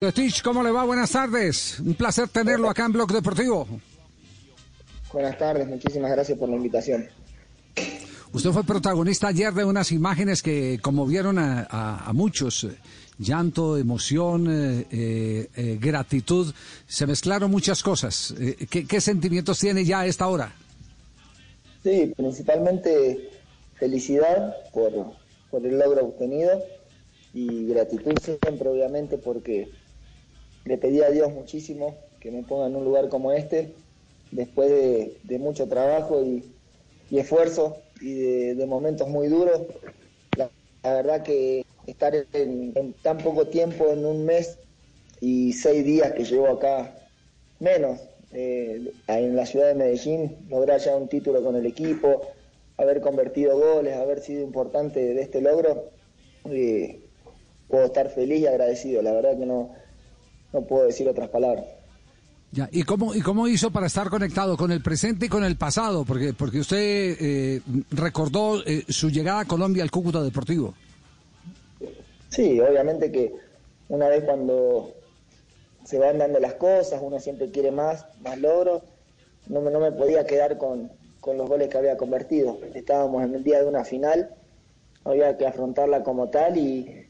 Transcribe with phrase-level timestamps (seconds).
[0.00, 0.84] Stitch, ¿cómo le va?
[0.84, 1.80] Buenas tardes.
[1.80, 3.66] Un placer tenerlo acá en Blog Deportivo.
[5.12, 7.08] Buenas tardes, muchísimas gracias por la invitación.
[8.32, 12.68] Usted fue protagonista ayer de unas imágenes que conmovieron a, muchos.
[13.18, 14.86] Llanto, emoción, eh,
[15.56, 16.54] eh, gratitud.
[16.86, 18.32] Se mezclaron muchas cosas.
[18.38, 20.52] Eh, ¿qué, sentimientos tiene ya a esta hora?
[21.82, 23.30] Sí, principalmente
[23.74, 24.92] felicidad por,
[25.50, 26.62] por el logro obtenido
[27.34, 29.68] y gratitud siempre, obviamente, porque
[30.68, 33.72] le pedí a Dios muchísimo que me ponga en un lugar como este,
[34.30, 36.44] después de, mucho trabajo y,
[37.10, 39.62] esfuerzo y de, momentos muy duros.
[40.36, 40.50] La,
[40.82, 44.58] verdad que estar en, tan poco tiempo, en un mes
[45.20, 46.94] y seis días que llevo acá,
[47.60, 48.00] menos,
[48.32, 52.22] eh, en la ciudad de Medellín, lograr ya un título con el equipo,
[52.76, 55.90] haber convertido goles, haber sido importante de este logro,
[56.44, 57.00] eh,
[57.68, 59.02] puedo estar feliz y agradecido.
[59.02, 59.74] La verdad que no,
[60.52, 61.64] no puedo decir otras palabras.
[62.50, 65.56] Ya, ¿y cómo, ¿Y cómo hizo para estar conectado con el presente y con el
[65.56, 66.04] pasado?
[66.04, 67.60] Porque, porque usted eh,
[67.90, 70.74] recordó eh, su llegada a Colombia al Cúcuta Deportivo.
[72.30, 73.34] Sí, obviamente que
[73.88, 74.94] una vez cuando
[75.84, 78.82] se van dando las cosas, uno siempre quiere más, más logros,
[79.48, 82.58] no me, no me podía quedar con, con los goles que había convertido.
[82.74, 84.30] Estábamos en el día de una final,
[85.04, 87.06] había que afrontarla como tal y,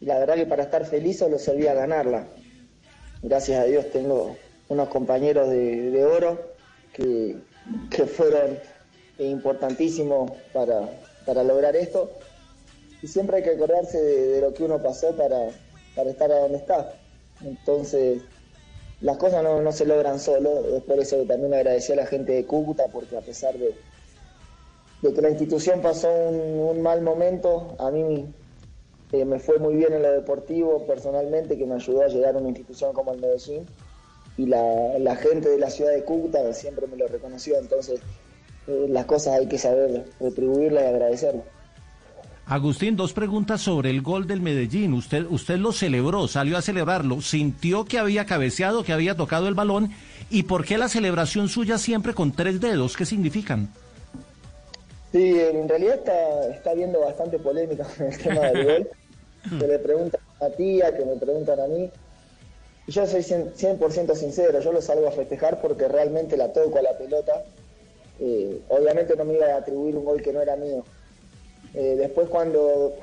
[0.00, 2.26] la verdad que para estar feliz solo servía ganarla
[3.22, 4.36] gracias a Dios tengo
[4.68, 6.38] unos compañeros de, oro
[6.92, 7.36] que,
[8.06, 8.58] fueron
[9.18, 10.88] importantísimos para,
[11.26, 12.10] para, lograr esto.
[13.02, 15.50] Y siempre hay que acordarse de, lo que uno pasó para,
[15.94, 16.92] para estar a donde está.
[17.44, 18.22] Entonces,
[19.00, 20.76] las cosas no, se logran solo.
[20.76, 23.74] Es por eso que también agradecí a la gente de Cúcuta, porque a pesar de,
[25.02, 28.26] de que la institución pasó un mal momento, a mí
[29.12, 32.38] eh, me fue muy bien en lo deportivo personalmente, que me ayudó a llegar a
[32.38, 33.66] una institución como el Medellín.
[34.36, 37.58] Y la, gente de la ciudad de Cúcuta siempre me lo reconoció.
[37.58, 38.00] Entonces,
[38.68, 41.44] eh, las cosas hay que saber retribuirlas y agradecerlas.
[42.46, 44.94] Agustín, dos preguntas sobre el gol del Medellín.
[44.94, 49.54] Usted, usted lo celebró, salió a celebrarlo, sintió que había cabeceado, que había tocado el
[49.54, 49.90] balón.
[50.30, 52.96] ¿Y por qué la celebración suya siempre con tres dedos?
[52.96, 53.70] ¿Qué significan?
[55.12, 58.88] Sí, en realidad está, está habiendo bastante polémica con el tema del gol.
[59.58, 61.90] Que le preguntan a tía, que me preguntan a mí.
[62.86, 66.82] Y yo soy 100%, sincero, yo lo salgo a festejar porque realmente la toco a
[66.82, 67.44] la pelota.
[68.20, 70.84] Eh, obviamente no me iba a atribuir un gol que no era mío.
[71.74, 72.94] Eh, después cuando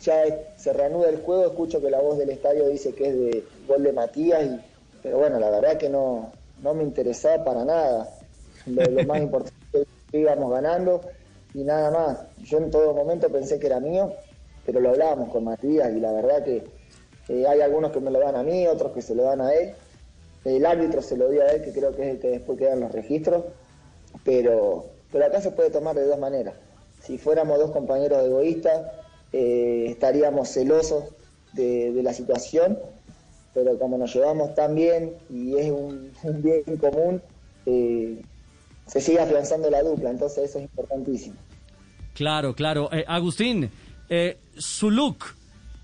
[0.00, 0.24] ya
[0.56, 3.82] se reanuda el juego, escucho que la voz del estadio dice que es de gol
[3.82, 4.60] de Matías, y,
[5.02, 6.32] pero bueno, la verdad que no,
[6.62, 8.08] no me interesaba para nada.
[8.66, 11.00] lo más importante es que íbamos ganando
[11.54, 12.18] y nada más.
[12.42, 14.12] Yo en todo momento pensé que era mío,
[14.64, 16.64] pero lo hablábamos con Matías y la verdad que
[17.28, 19.52] eh, hay algunos que me lo dan a mí, otros que se lo dan a
[19.52, 19.74] él.
[20.44, 22.80] El árbitro se lo dio a él, que creo que es el que después quedan
[22.80, 23.44] los registros,
[24.24, 26.54] pero, pero acá se puede tomar de dos maneras.
[27.02, 28.82] Si fuéramos dos compañeros egoístas,
[29.32, 31.04] eh, estaríamos celosos
[31.52, 32.78] de, la situación,
[33.54, 37.22] pero como nos llevamos tan bien y es un, bien común,
[37.66, 38.20] eh,
[38.86, 41.36] se sigue afianzando la dupla, entonces eso es importantísimo.
[42.14, 42.90] Claro, claro.
[43.06, 43.70] Agustín,
[44.08, 45.24] eh, su look,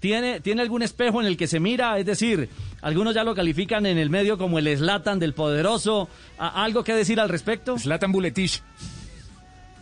[0.00, 1.98] ¿tiene, ¿tiene algún espejo en el que se mira?
[1.98, 2.48] Es decir,
[2.82, 6.08] algunos ya lo califican en el medio como el Slatan del poderoso.
[6.38, 7.78] ¿Algo que decir al respecto?
[7.78, 8.62] Slatan Buletich.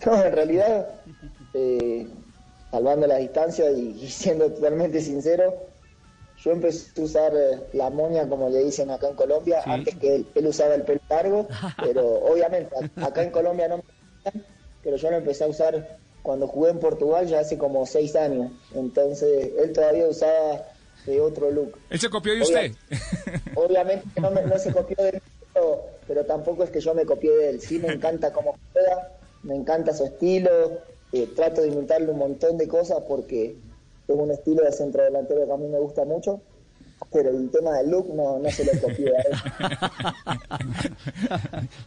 [0.06, 0.87] No, en realidad,
[1.54, 2.06] eh,
[2.71, 5.54] salvando la distancia y siendo totalmente sincero,
[6.44, 10.25] yo empecé a usar eh, la moña, como le dicen acá en Colombia, antes que
[10.34, 11.48] él, usaba el pelo largo,
[11.82, 13.82] pero obviamente acá en Colombia no me
[14.82, 15.98] pero yo lo empecé a usar
[16.28, 18.53] cuando jugué en Portugal ya hace como seis años.
[18.75, 20.62] Entonces él todavía usaba
[21.06, 21.78] eh, otro look.
[21.89, 22.72] ¿Él se copió de usted?
[23.55, 25.19] Obviamente no, no se copió de mí,
[26.06, 27.61] pero, tampoco es que yo me copié de él.
[27.62, 29.11] Sí me encanta cómo juega,
[29.43, 30.50] me encanta su estilo,
[31.15, 33.56] eh, trato de imitarle un montón de cosas porque
[34.06, 36.43] es un estilo de centro delantero que a mí me gusta mucho,
[37.12, 39.12] pero el tema del look no, no se lo copié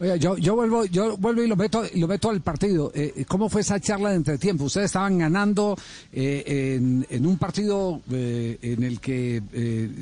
[0.00, 2.90] Oye, yo, yo vuelvo, yo vuelvo y lo meto, lo meto al partido.
[2.94, 4.64] Eh, ¿Cómo fue esa charla de entretiempo?
[4.64, 5.76] Ustedes estaban ganando
[6.12, 9.42] eh, en, en, un partido eh, en el que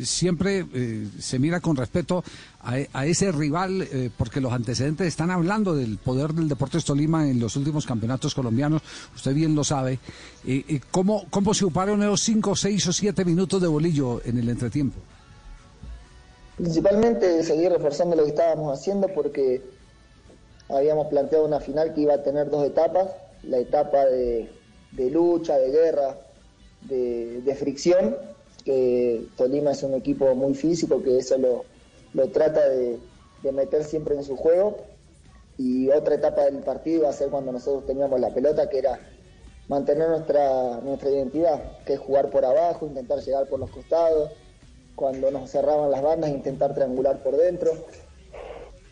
[0.04, 0.66] siempre
[1.18, 2.24] se mira con respeto
[2.62, 7.40] a, ese rival, eh, porque los antecedentes están hablando del poder del Deportes Tolima en
[7.40, 8.82] los últimos campeonatos colombianos,
[9.14, 9.98] usted bien lo sabe.
[10.46, 14.48] Eh, ¿cómo, ¿Cómo se ocuparon esos 5, 6 o 7 minutos de bolillo en el
[14.48, 14.98] entretiempo?
[16.56, 19.62] Principalmente seguir reforzando lo que estábamos haciendo porque
[20.68, 23.08] habíamos planteado una final que iba a tener dos etapas,
[23.42, 24.50] la etapa de,
[25.10, 26.18] lucha, de guerra,
[26.82, 28.16] de, de fricción
[28.66, 31.64] que Tolima es un equipo muy físico, que eso lo,
[32.14, 32.98] lo trata de,
[33.42, 34.76] de meter siempre en su juego.
[35.56, 38.98] Y otra etapa del partido va a ser cuando nosotros teníamos la pelota, que era
[39.68, 44.32] mantener nuestra, nuestra identidad, que es jugar por abajo, intentar llegar por los costados,
[44.96, 47.72] cuando nos cerraban las bandas, intentar triangular por dentro.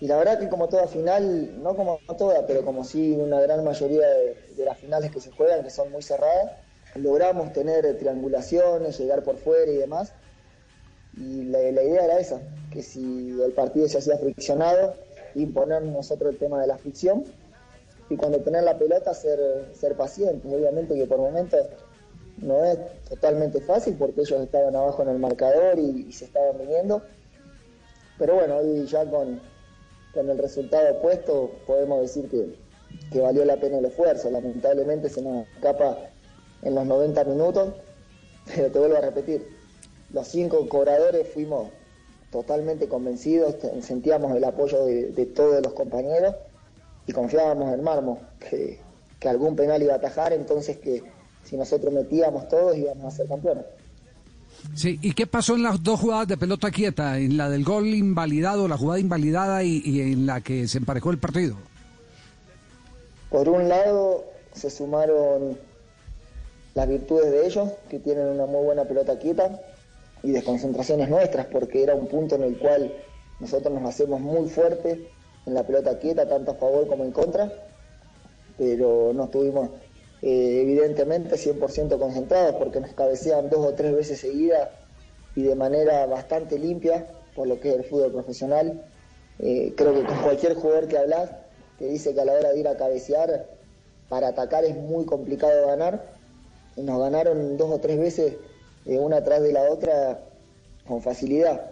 [0.01, 3.65] Y la verdad que como toda final, no como toda, pero como sí una gran
[3.65, 6.53] mayoría de, las finales que se juegan, que son muy cerradas,
[6.95, 10.13] logramos tener triangulaciones, llegar por fuera y demás.
[11.19, 12.41] Y la, idea era esa,
[12.73, 14.95] que si el partido se hacía friccionado,
[15.35, 17.25] imponer nosotros el tema de la fricción
[18.11, 20.51] y cuando tener la pelota ser, ser pacientes.
[20.51, 21.67] Obviamente que por momentos
[22.39, 22.79] no es
[23.09, 27.03] totalmente fácil porque ellos estaban abajo en el marcador y, se estaban viniendo.
[28.19, 29.41] Pero bueno, hoy ya con,
[30.15, 32.55] con el resultado puesto podemos decir que,
[33.13, 34.31] que valió la pena el esfuerzo.
[34.31, 35.99] Lamentablemente se nos escapa
[36.63, 37.75] en los 90 minutos,
[38.55, 39.58] pero te vuelvo a repetir,
[40.11, 41.71] los cinco cobradores fuimos
[42.31, 46.35] totalmente convencidos, sentíamos el apoyo de, de todos los compañeros
[47.07, 48.79] y confiábamos en Marmo, que,
[49.19, 51.03] que algún penal iba a atajar, entonces que
[51.45, 53.65] si nosotros metíamos todos íbamos a ser campeones.
[54.75, 57.19] Sí, ¿y qué pasó en las dos jugadas de pelota quieta?
[57.19, 61.11] En la del gol invalidado, la jugada invalidada y, y en la que se emparejó
[61.11, 61.57] el partido.
[63.31, 65.59] Por un lado, se sumaron
[66.75, 69.61] las virtudes de ellos, que tienen una muy buena pelota quieta,
[70.23, 72.93] y desconcentraciones nuestras, porque era un punto en el cual
[73.41, 74.99] nosotros nos hacemos muy fuertes
[75.47, 77.53] en la pelota quieta, tanto a favor como en contra,
[78.57, 79.71] pero no estuvimos
[80.21, 84.69] eh, evidentemente 100% concentrados porque nos cabecean dos o tres veces seguidas
[85.37, 88.85] y de manera bastante limpia, por lo que es el fútbol profesional.
[89.39, 91.31] Eh, creo que con cualquier jugador que hablas
[91.79, 93.47] te dice que a la hora de ir a cabecear,
[94.09, 96.03] para atacar es muy complicado ganar.
[96.77, 98.35] Nos ganaron dos o tres veces,
[98.89, 100.21] eh, una tras de la otra,
[100.87, 101.71] con facilidad.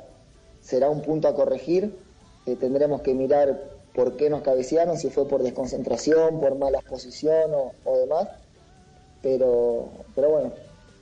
[0.61, 2.07] Será un punto a corregir
[2.55, 3.61] tendremos que mirar
[3.93, 7.51] por qué nos cabecearon, si fue por desconcentración, por mala exposición
[7.85, 8.29] o, demás.
[9.23, 10.53] Pero, pero bueno,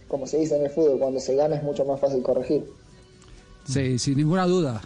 [0.08, 2.64] como se dice en el fútbol, cuando se gana es mucho más fácil corregir.
[3.66, 4.82] Sí, sin ninguna duda.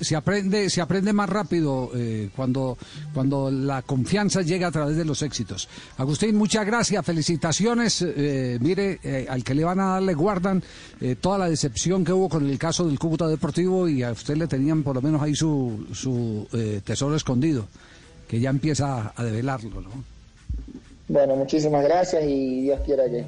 [0.00, 2.78] se, aprende, se aprende más rápido eh, cuando,
[3.12, 5.68] cuando la confianza llega a través de los éxitos.
[5.98, 8.02] Agustín, muchas gracias, felicitaciones.
[8.02, 10.62] Eh, mire, eh, al que le van a dar le guardan
[11.20, 14.46] toda la decepción que hubo con el caso del Cúcuta Deportivo y a usted le
[14.46, 16.48] tenían por lo menos ahí su, su
[16.84, 17.68] tesoro escondido,
[18.26, 19.90] que ya empieza a develarlo, ¿no?
[21.08, 23.24] Bueno, muchísimas gracias y Dios quiera que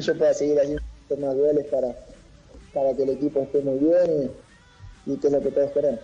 [0.00, 0.82] yo pueda seguir haciendo
[1.20, 1.88] más dueles para
[2.72, 4.30] para que el equipo esté muy bien
[5.06, 6.00] y, que es lo que todos queremos.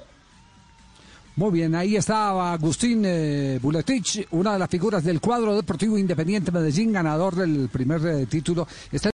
[1.36, 6.50] Muy bien, ahí estaba Agustín eh, Buletich, una de las figuras del cuadro deportivo Independiente
[6.50, 8.66] Medellín, ganador del primer eh, título.